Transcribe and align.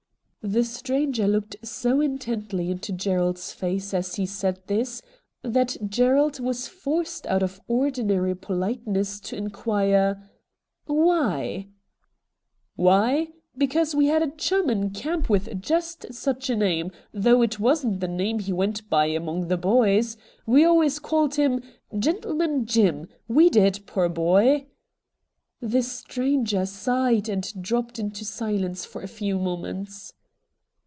The 0.43 0.63
stranger 0.63 1.27
looked 1.27 1.57
so 1.61 2.01
intently 2.01 2.71
into 2.71 2.91
Gerald's 2.91 3.53
face 3.53 3.93
as 3.93 4.15
he 4.15 4.25
said 4.25 4.59
this 4.65 4.99
that 5.43 5.77
Gerald 5.87 6.39
was 6.39 6.67
forced 6.67 7.27
out 7.27 7.43
of 7.43 7.61
ordinary 7.67 8.33
politeness 8.35 9.19
to 9.19 9.35
inquire,' 9.35 10.31
Why?'• 10.87 11.67
Why! 12.75 13.27
Because 13.55 13.93
we 13.93 14.07
had 14.07 14.23
a 14.23 14.31
chum 14.35 14.71
in 14.71 14.89
camp 14.89 15.29
with 15.29 15.61
just 15.61 16.11
such 16.11 16.49
a 16.49 16.55
name, 16.55 16.89
though 17.13 17.43
it 17.43 17.59
wasn't 17.59 17.99
the 17.99 18.07
name 18.07 18.39
he 18.39 18.51
went 18.51 18.89
by 18.89 19.05
among 19.05 19.47
the 19.47 19.57
boys. 19.57 20.17
We 20.47 20.65
al 20.65 20.77
ways 20.77 20.97
called 20.97 21.35
him" 21.35 21.61
Gentleman 21.99 22.65
Jim" 22.65 23.07
we 23.27 23.51
did, 23.51 23.81
poor 23.85 24.09
boy!' 24.09 24.65
The 25.71 25.83
stranger 25.83 26.65
sighed 26.65 27.29
and 27.29 27.61
dropped 27.61 27.99
into 27.99 28.25
si 28.25 28.57
lence 28.57 28.85
for 28.85 29.03
a 29.03 29.07
few 29.07 29.37
moments. 29.37 30.15